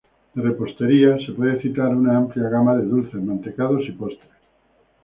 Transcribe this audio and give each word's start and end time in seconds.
De 0.33 0.41
repostería, 0.41 1.11
se 1.23 1.31
puede 1.33 1.61
citar 1.61 1.89
una 1.89 2.17
amplia 2.17 2.49
gama 2.49 2.75
de 2.75 2.87
dulces, 2.87 3.21
mantecados 3.23 3.83
y 3.87 3.91
postres. 3.91 4.31